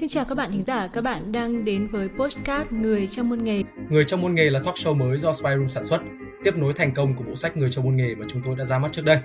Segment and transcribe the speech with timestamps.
[0.00, 3.44] Xin chào các bạn thính giả, các bạn đang đến với postcard Người trong môn
[3.44, 3.62] nghề.
[3.90, 6.00] Người trong môn nghề là talk show mới do Spyroom sản xuất,
[6.44, 8.64] tiếp nối thành công của bộ sách Người trong môn nghề mà chúng tôi đã
[8.64, 9.18] ra mắt trước đây.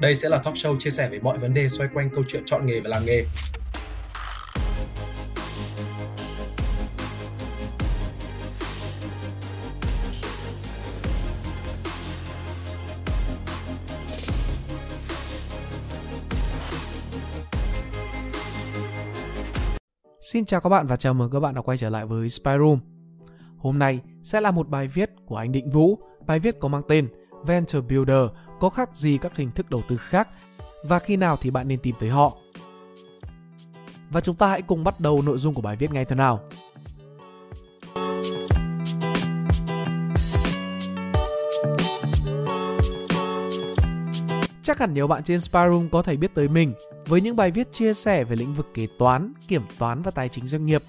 [0.00, 2.42] Đây sẽ là talk show chia sẻ về mọi vấn đề xoay quanh câu chuyện
[2.46, 3.24] chọn nghề và làm nghề.
[20.32, 22.50] Xin chào các bạn và chào mừng các bạn đã quay trở lại với Spy
[22.58, 22.78] Room.
[23.58, 25.98] Hôm nay sẽ là một bài viết của anh Định Vũ.
[26.26, 27.08] Bài viết có mang tên
[27.46, 28.26] Venture Builder,
[28.60, 30.28] có khác gì các hình thức đầu tư khác
[30.84, 32.36] và khi nào thì bạn nên tìm tới họ.
[34.10, 36.40] Và chúng ta hãy cùng bắt đầu nội dung của bài viết ngay thế nào.
[44.62, 46.74] Chắc hẳn nhiều bạn trên Spyroom có thể biết tới mình
[47.06, 50.28] với những bài viết chia sẻ về lĩnh vực kế toán, kiểm toán và tài
[50.28, 50.82] chính doanh nghiệp.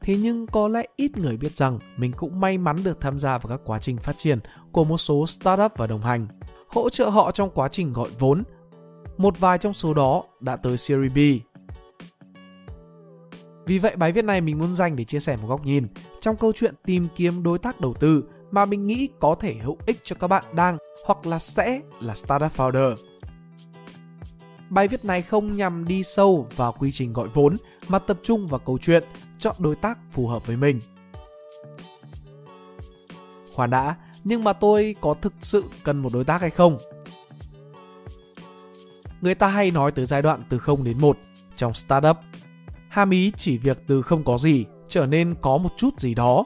[0.00, 3.38] Thế nhưng có lẽ ít người biết rằng mình cũng may mắn được tham gia
[3.38, 4.38] vào các quá trình phát triển
[4.72, 6.26] của một số startup và đồng hành,
[6.68, 8.42] hỗ trợ họ trong quá trình gọi vốn.
[9.16, 11.18] Một vài trong số đó đã tới Series B.
[13.66, 15.86] Vì vậy bài viết này mình muốn dành để chia sẻ một góc nhìn
[16.20, 19.78] trong câu chuyện tìm kiếm đối tác đầu tư mà mình nghĩ có thể hữu
[19.86, 23.11] ích cho các bạn đang hoặc là sẽ là startup founder.
[24.72, 27.56] Bài viết này không nhằm đi sâu vào quy trình gọi vốn
[27.88, 29.04] mà tập trung vào câu chuyện
[29.38, 30.80] chọn đối tác phù hợp với mình.
[33.54, 36.78] Khoan đã, nhưng mà tôi có thực sự cần một đối tác hay không?
[39.20, 41.18] Người ta hay nói tới giai đoạn từ 0 đến 1
[41.56, 42.16] trong startup.
[42.88, 46.44] Hàm ý chỉ việc từ không có gì trở nên có một chút gì đó.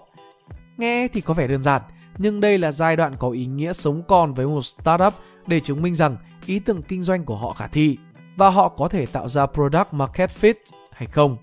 [0.76, 1.82] Nghe thì có vẻ đơn giản,
[2.18, 5.14] nhưng đây là giai đoạn có ý nghĩa sống còn với một startup
[5.46, 7.98] để chứng minh rằng ý tưởng kinh doanh của họ khả thi
[8.36, 10.54] và họ có thể tạo ra product market fit
[10.90, 11.36] hay không.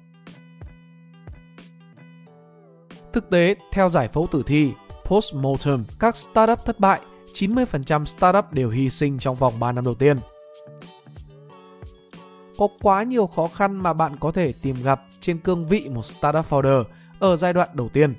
[3.13, 7.01] Thực tế, theo giải phẫu tử thi Postmortem, các startup thất bại,
[7.33, 10.19] 90% startup đều hy sinh trong vòng 3 năm đầu tiên.
[12.57, 16.01] Có quá nhiều khó khăn mà bạn có thể tìm gặp trên cương vị một
[16.01, 16.83] startup founder
[17.19, 18.13] ở giai đoạn đầu tiên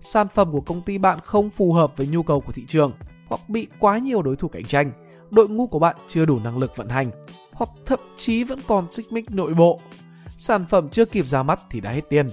[0.00, 2.92] sản phẩm của công ty bạn không phù hợp với nhu cầu của thị trường
[3.28, 4.92] hoặc bị quá nhiều đối thủ cạnh tranh,
[5.30, 7.10] đội ngũ của bạn chưa đủ năng lực vận hành
[7.52, 9.80] hoặc thậm chí vẫn còn xích mích nội bộ.
[10.36, 12.28] Sản phẩm chưa kịp ra mắt thì đã hết tiền.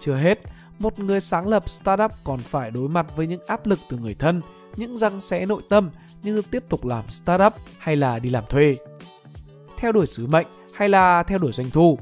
[0.00, 0.40] Chưa hết,
[0.78, 4.14] một người sáng lập startup còn phải đối mặt với những áp lực từ người
[4.14, 4.42] thân,
[4.76, 5.90] những răng xé nội tâm
[6.22, 8.76] như tiếp tục làm startup hay là đi làm thuê.
[9.76, 11.98] Theo đuổi sứ mệnh hay là theo đuổi doanh thu,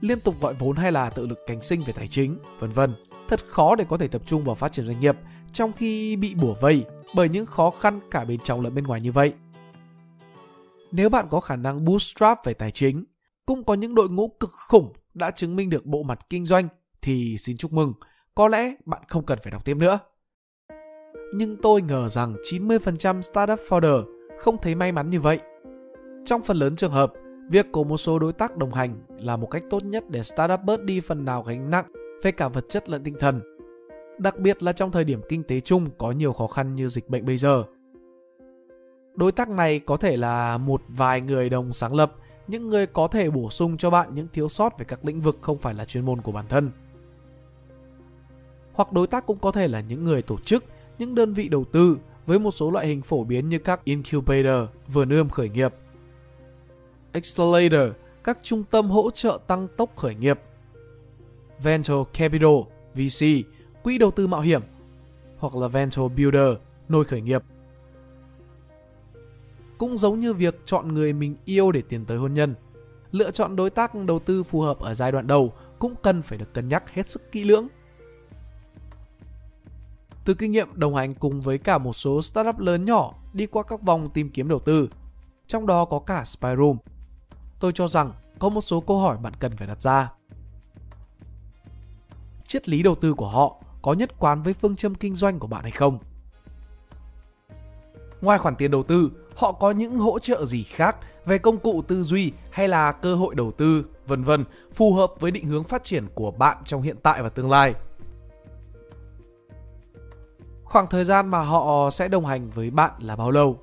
[0.00, 2.94] liên tục gọi vốn hay là tự lực cánh sinh về tài chính, vân vân
[3.28, 5.16] thật khó để có thể tập trung vào phát triển doanh nghiệp
[5.52, 9.00] trong khi bị bủa vây bởi những khó khăn cả bên trong lẫn bên ngoài
[9.00, 9.32] như vậy.
[10.92, 13.04] Nếu bạn có khả năng bootstrap về tài chính,
[13.46, 16.68] cũng có những đội ngũ cực khủng đã chứng minh được bộ mặt kinh doanh
[17.02, 17.92] thì xin chúc mừng,
[18.34, 19.98] có lẽ bạn không cần phải đọc tiếp nữa.
[21.34, 24.04] Nhưng tôi ngờ rằng 90% startup founder
[24.38, 25.38] không thấy may mắn như vậy.
[26.24, 27.12] Trong phần lớn trường hợp,
[27.50, 30.60] việc có một số đối tác đồng hành là một cách tốt nhất để startup
[30.64, 31.92] bớt đi phần nào gánh nặng
[32.22, 33.57] về cả vật chất lẫn tinh thần.
[34.18, 37.08] Đặc biệt là trong thời điểm kinh tế chung có nhiều khó khăn như dịch
[37.08, 37.64] bệnh bây giờ.
[39.14, 42.14] Đối tác này có thể là một vài người đồng sáng lập,
[42.46, 45.38] những người có thể bổ sung cho bạn những thiếu sót về các lĩnh vực
[45.40, 46.70] không phải là chuyên môn của bản thân.
[48.72, 50.64] Hoặc đối tác cũng có thể là những người tổ chức,
[50.98, 54.68] những đơn vị đầu tư với một số loại hình phổ biến như các incubator,
[54.88, 55.74] vườn ươm khởi nghiệp,
[57.12, 60.40] accelerator, các trung tâm hỗ trợ tăng tốc khởi nghiệp,
[61.62, 62.56] Venture Capital,
[62.94, 63.24] VC,
[63.82, 64.62] quỹ đầu tư mạo hiểm,
[65.38, 66.56] hoặc là Venture Builder,
[66.88, 67.42] nôi khởi nghiệp.
[69.78, 72.54] Cũng giống như việc chọn người mình yêu để tiến tới hôn nhân,
[73.12, 76.38] lựa chọn đối tác đầu tư phù hợp ở giai đoạn đầu cũng cần phải
[76.38, 77.68] được cân nhắc hết sức kỹ lưỡng.
[80.24, 83.62] Từ kinh nghiệm đồng hành cùng với cả một số startup lớn nhỏ đi qua
[83.62, 84.90] các vòng tìm kiếm đầu tư,
[85.46, 86.76] trong đó có cả Spyroom,
[87.60, 90.10] tôi cho rằng có một số câu hỏi bạn cần phải đặt ra
[92.48, 93.56] triết lý đầu tư của họ
[93.88, 95.98] có nhất quán với phương châm kinh doanh của bạn hay không.
[98.20, 101.82] Ngoài khoản tiền đầu tư, họ có những hỗ trợ gì khác về công cụ
[101.82, 105.64] tư duy hay là cơ hội đầu tư, vân vân, phù hợp với định hướng
[105.64, 107.74] phát triển của bạn trong hiện tại và tương lai.
[110.64, 113.58] Khoảng thời gian mà họ sẽ đồng hành với bạn là bao lâu?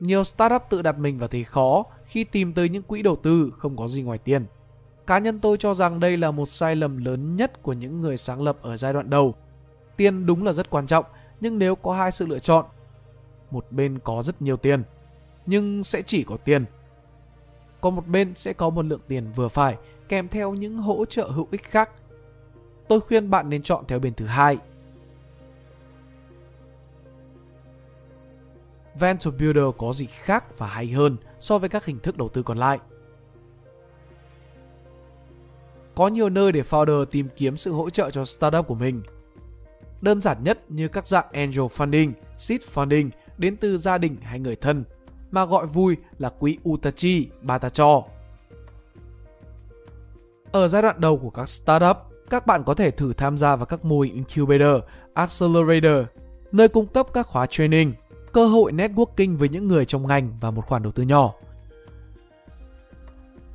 [0.00, 3.52] Nhiều startup tự đặt mình vào thế khó khi tìm tới những quỹ đầu tư
[3.58, 4.46] không có gì ngoài tiền.
[5.06, 8.16] Cá nhân tôi cho rằng đây là một sai lầm lớn nhất của những người
[8.16, 9.34] sáng lập ở giai đoạn đầu.
[9.96, 11.04] Tiền đúng là rất quan trọng,
[11.40, 12.64] nhưng nếu có hai sự lựa chọn,
[13.50, 14.82] một bên có rất nhiều tiền,
[15.46, 16.64] nhưng sẽ chỉ có tiền,
[17.80, 19.76] còn một bên sẽ có một lượng tiền vừa phải
[20.08, 21.90] kèm theo những hỗ trợ hữu ích khác.
[22.88, 24.58] Tôi khuyên bạn nên chọn theo bên thứ hai.
[28.94, 32.42] Venture Builder có gì khác và hay hơn so với các hình thức đầu tư
[32.42, 32.78] còn lại?
[35.94, 39.02] Có nhiều nơi để founder tìm kiếm sự hỗ trợ cho startup của mình.
[40.00, 44.38] Đơn giản nhất như các dạng angel funding, seed funding đến từ gia đình hay
[44.38, 44.84] người thân,
[45.30, 48.02] mà gọi vui là quỹ Utachi Batacho.
[50.52, 51.96] Ở giai đoạn đầu của các startup,
[52.30, 54.82] các bạn có thể thử tham gia vào các mô hình incubator,
[55.14, 56.06] accelerator,
[56.52, 57.92] nơi cung cấp các khóa training,
[58.32, 61.34] cơ hội networking với những người trong ngành và một khoản đầu tư nhỏ.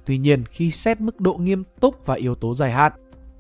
[0.10, 2.92] Tuy nhiên, khi xét mức độ nghiêm túc và yếu tố dài hạn,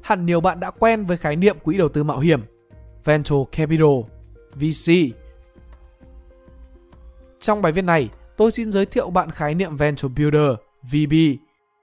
[0.01, 2.41] hẳn nhiều bạn đã quen với khái niệm quỹ đầu tư mạo hiểm,
[3.05, 3.99] Venture Capital,
[4.53, 4.91] VC.
[7.39, 10.51] Trong bài viết này, tôi xin giới thiệu bạn khái niệm Venture Builder,
[10.83, 11.13] VB,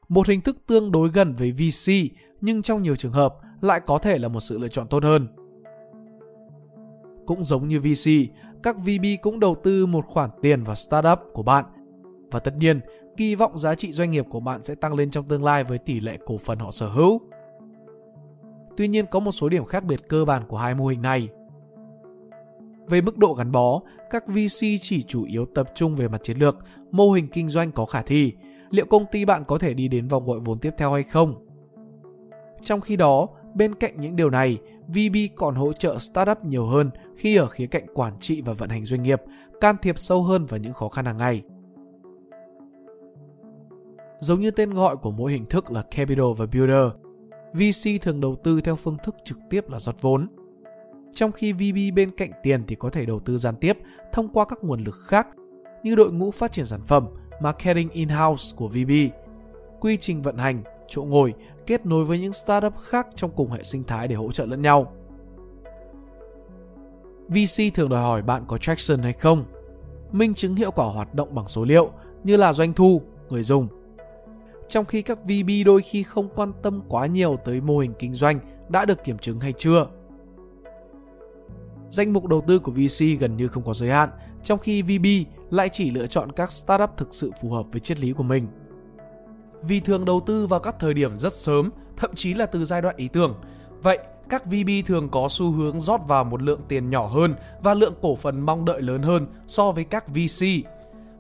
[0.09, 1.93] một hình thức tương đối gần với VC
[2.41, 5.27] nhưng trong nhiều trường hợp lại có thể là một sự lựa chọn tốt hơn.
[7.27, 8.11] Cũng giống như VC,
[8.63, 11.65] các VB cũng đầu tư một khoản tiền vào startup của bạn.
[12.31, 12.81] Và tất nhiên,
[13.17, 15.79] kỳ vọng giá trị doanh nghiệp của bạn sẽ tăng lên trong tương lai với
[15.79, 17.21] tỷ lệ cổ phần họ sở hữu.
[18.77, 21.29] Tuy nhiên có một số điểm khác biệt cơ bản của hai mô hình này.
[22.89, 23.81] Về mức độ gắn bó,
[24.11, 26.57] các VC chỉ chủ yếu tập trung về mặt chiến lược,
[26.91, 28.33] mô hình kinh doanh có khả thi,
[28.71, 31.35] liệu công ty bạn có thể đi đến vòng gọi vốn tiếp theo hay không.
[32.63, 34.59] Trong khi đó, bên cạnh những điều này,
[34.89, 38.71] VB còn hỗ trợ startup nhiều hơn khi ở khía cạnh quản trị và vận
[38.71, 39.23] hành doanh nghiệp,
[39.61, 41.43] can thiệp sâu hơn vào những khó khăn hàng ngày.
[44.21, 46.91] Giống như tên gọi của mỗi hình thức là Capital và Builder,
[47.53, 50.27] VC thường đầu tư theo phương thức trực tiếp là rót vốn.
[51.15, 53.79] Trong khi VB bên cạnh tiền thì có thể đầu tư gián tiếp
[54.13, 55.29] thông qua các nguồn lực khác
[55.83, 57.07] như đội ngũ phát triển sản phẩm,
[57.41, 58.91] marketing in-house của VB,
[59.81, 61.35] quy trình vận hành, chỗ ngồi,
[61.67, 64.63] kết nối với những startup khác trong cùng hệ sinh thái để hỗ trợ lẫn
[64.63, 64.93] nhau.
[67.29, 69.45] VC thường đòi hỏi bạn có traction hay không,
[70.13, 71.91] minh chứng hiệu quả hoạt động bằng số liệu
[72.25, 73.69] như là doanh thu, người dùng.
[74.69, 78.15] Trong khi các VB đôi khi không quan tâm quá nhiều tới mô hình kinh
[78.15, 79.87] doanh đã được kiểm chứng hay chưa.
[81.91, 84.11] Danh mục đầu tư của VC gần như không có giới hạn,
[84.43, 85.07] trong khi VB
[85.51, 88.47] lại chỉ lựa chọn các startup thực sự phù hợp với triết lý của mình.
[89.63, 92.83] Vì thường đầu tư vào các thời điểm rất sớm, thậm chí là từ giai
[92.83, 93.35] đoạn ý tưởng.
[93.83, 93.99] Vậy,
[94.29, 97.95] các VB thường có xu hướng rót vào một lượng tiền nhỏ hơn và lượng
[98.03, 100.47] cổ phần mong đợi lớn hơn so với các VC.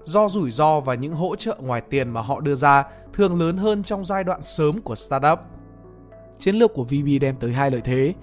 [0.06, 3.56] Do rủi ro và những hỗ trợ ngoài tiền mà họ đưa ra thường lớn
[3.56, 5.38] hơn trong giai đoạn sớm của startup.
[6.38, 8.14] Chiến lược của VB đem tới hai lợi thế.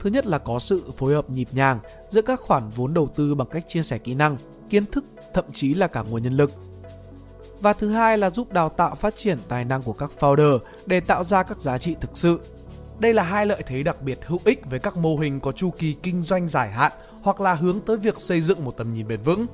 [0.00, 1.78] Thứ nhất là có sự phối hợp nhịp nhàng
[2.08, 4.36] giữa các khoản vốn đầu tư bằng cách chia sẻ kỹ năng,
[4.70, 5.04] kiến thức,
[5.34, 6.52] thậm chí là cả nguồn nhân lực.
[7.60, 11.00] Và thứ hai là giúp đào tạo phát triển tài năng của các founder để
[11.00, 12.40] tạo ra các giá trị thực sự.
[12.98, 15.70] Đây là hai lợi thế đặc biệt hữu ích với các mô hình có chu
[15.70, 16.92] kỳ kinh doanh dài hạn
[17.22, 19.46] hoặc là hướng tới việc xây dựng một tầm nhìn bền vững.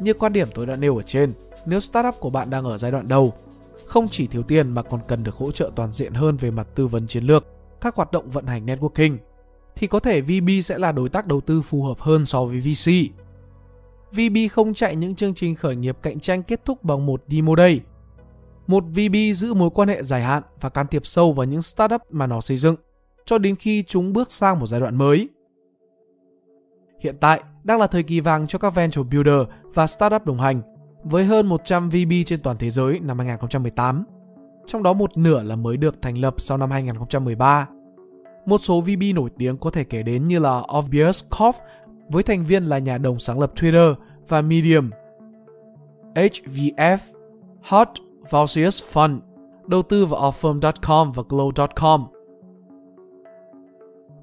[0.00, 1.32] Như quan điểm tôi đã nêu ở trên,
[1.66, 3.34] nếu startup của bạn đang ở giai đoạn đầu,
[3.86, 6.68] không chỉ thiếu tiền mà còn cần được hỗ trợ toàn diện hơn về mặt
[6.74, 7.46] tư vấn chiến lược,
[7.80, 9.16] các hoạt động vận hành networking,
[9.76, 12.60] thì có thể VB sẽ là đối tác đầu tư phù hợp hơn so với
[12.60, 12.90] VC.
[14.12, 17.52] VB không chạy những chương trình khởi nghiệp cạnh tranh kết thúc bằng một demo
[17.56, 17.80] day.
[18.66, 22.00] Một VB giữ mối quan hệ dài hạn và can thiệp sâu vào những startup
[22.10, 22.76] mà nó xây dựng,
[23.24, 25.28] cho đến khi chúng bước sang một giai đoạn mới.
[27.00, 29.40] Hiện tại đang là thời kỳ vàng cho các venture builder
[29.74, 30.60] và startup đồng hành,
[31.02, 34.04] với hơn 100 VB trên toàn thế giới năm 2018.
[34.66, 37.68] Trong đó một nửa là mới được thành lập sau năm 2013.
[38.46, 41.56] Một số VB nổi tiếng có thể kể đến như là Obvious Corp
[42.08, 43.94] với thành viên là nhà đồng sáng lập Twitter
[44.28, 44.90] và Medium.
[46.14, 46.98] HVF
[47.62, 47.88] Hot
[48.30, 49.18] Vouchers Fund
[49.66, 52.04] đầu tư vào Offirm.com và Glow.com.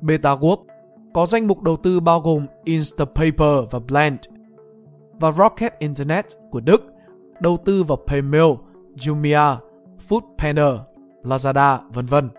[0.02, 0.73] BetaWork
[1.14, 4.20] có danh mục đầu tư bao gồm Instapaper và Blend
[5.20, 6.94] và Rocket Internet của Đức
[7.40, 8.52] đầu tư vào Paymail,
[8.96, 9.58] Jumia,
[10.10, 10.80] Foodpanda,
[11.24, 12.30] Lazada, vân vân.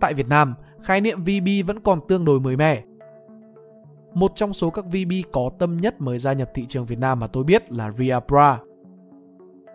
[0.00, 2.82] Tại Việt Nam, khái niệm VB vẫn còn tương đối mới mẻ.
[4.14, 7.20] Một trong số các VB có tâm nhất mới gia nhập thị trường Việt Nam
[7.20, 8.58] mà tôi biết là Riabra.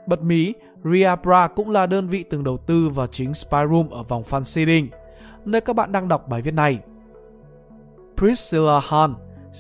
[0.07, 4.23] Bật mí, Riabra cũng là đơn vị từng đầu tư vào chính Spyroom ở vòng
[4.23, 4.87] fan seeding,
[5.45, 6.79] nơi các bạn đang đọc bài viết này.
[8.17, 9.13] Priscilla Hahn,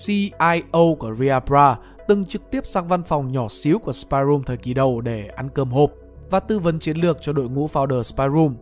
[0.05, 4.73] CIO của Riabra, từng trực tiếp sang văn phòng nhỏ xíu của Spyroom thời kỳ
[4.73, 5.91] đầu để ăn cơm hộp
[6.29, 8.55] và tư vấn chiến lược cho đội ngũ founder Spyroom.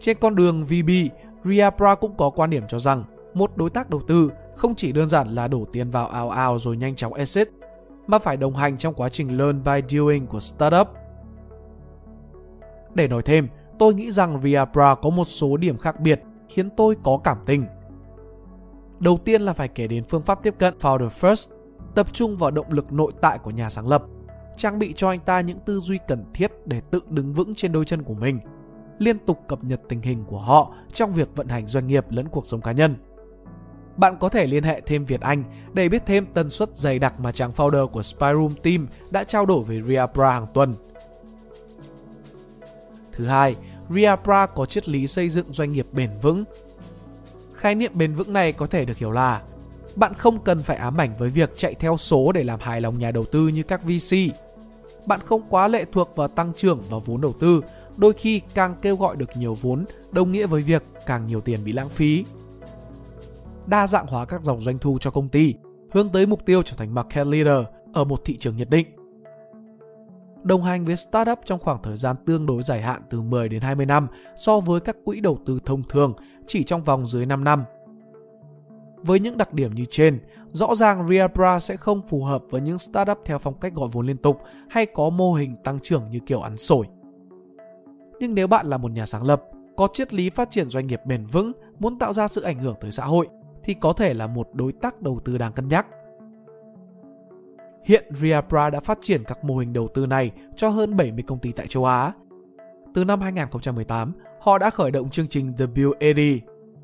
[0.00, 0.90] Trên con đường VB,
[1.44, 3.04] Riabra cũng có quan điểm cho rằng
[3.34, 6.58] một đối tác đầu tư không chỉ đơn giản là đổ tiền vào ao ao
[6.58, 7.48] rồi nhanh chóng exit,
[8.06, 10.88] mà phải đồng hành trong quá trình learn by doing của startup.
[12.94, 16.96] Để nói thêm, tôi nghĩ rằng Riabra có một số điểm khác biệt khiến tôi
[17.02, 17.66] có cảm tình.
[19.00, 21.50] Đầu tiên là phải kể đến phương pháp tiếp cận Founder First,
[21.94, 24.02] tập trung vào động lực nội tại của nhà sáng lập,
[24.56, 27.72] trang bị cho anh ta những tư duy cần thiết để tự đứng vững trên
[27.72, 28.40] đôi chân của mình,
[28.98, 32.28] liên tục cập nhật tình hình của họ trong việc vận hành doanh nghiệp lẫn
[32.28, 32.96] cuộc sống cá nhân.
[33.96, 37.20] Bạn có thể liên hệ thêm Việt Anh để biết thêm tần suất dày đặc
[37.20, 40.74] mà chàng founder của Spyroom Team đã trao đổi với Ria Bra hàng tuần.
[43.12, 43.56] Thứ hai,
[43.90, 46.44] Ria Bra có triết lý xây dựng doanh nghiệp bền vững.
[47.56, 49.42] Khái niệm bền vững này có thể được hiểu là
[49.96, 52.98] bạn không cần phải ám ảnh với việc chạy theo số để làm hài lòng
[52.98, 54.16] nhà đầu tư như các VC.
[55.06, 57.60] Bạn không quá lệ thuộc vào tăng trưởng và vốn đầu tư,
[57.96, 61.64] đôi khi càng kêu gọi được nhiều vốn đồng nghĩa với việc càng nhiều tiền
[61.64, 62.24] bị lãng phí
[63.66, 65.54] đa dạng hóa các dòng doanh thu cho công ty,
[65.90, 68.86] hướng tới mục tiêu trở thành market leader ở một thị trường nhất định.
[70.42, 73.62] Đồng hành với startup trong khoảng thời gian tương đối dài hạn từ 10 đến
[73.62, 76.14] 20 năm so với các quỹ đầu tư thông thường
[76.46, 77.64] chỉ trong vòng dưới 5 năm.
[78.96, 80.20] Với những đặc điểm như trên,
[80.52, 84.06] rõ ràng Riabra sẽ không phù hợp với những startup theo phong cách gọi vốn
[84.06, 86.86] liên tục hay có mô hình tăng trưởng như kiểu ăn sổi.
[88.20, 89.42] Nhưng nếu bạn là một nhà sáng lập,
[89.76, 92.74] có triết lý phát triển doanh nghiệp bền vững, muốn tạo ra sự ảnh hưởng
[92.80, 93.28] tới xã hội
[93.62, 95.86] thì có thể là một đối tác đầu tư đáng cân nhắc.
[97.84, 101.38] Hiện Riapra đã phát triển các mô hình đầu tư này cho hơn 70 công
[101.38, 102.12] ty tại châu Á.
[102.94, 106.40] Từ năm 2018, họ đã khởi động chương trình The Build 80,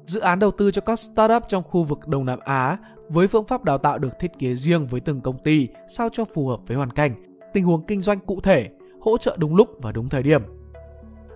[0.07, 2.79] dự án đầu tư cho các startup trong khu vực Đông Nam Á
[3.09, 6.25] với phương pháp đào tạo được thiết kế riêng với từng công ty sao cho
[6.25, 7.15] phù hợp với hoàn cảnh,
[7.53, 10.43] tình huống kinh doanh cụ thể, hỗ trợ đúng lúc và đúng thời điểm.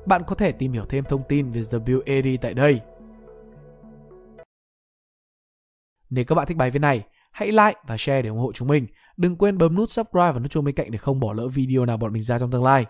[0.06, 2.80] Bạn có thể tìm hiểu thêm thông tin về The Build 80 tại đây.
[6.10, 8.68] Nếu các bạn thích bài viết này, hãy like và share để ủng hộ chúng
[8.68, 8.86] mình.
[9.16, 11.84] Đừng quên bấm nút subscribe và nút chuông bên cạnh để không bỏ lỡ video
[11.84, 12.86] nào bọn mình ra trong tương lai.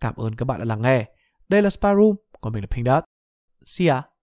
[0.00, 1.06] Cảm ơn các bạn đã lắng nghe.
[1.48, 3.04] Đây là Sparum, 我们的频道
[3.64, 4.17] ，See ya。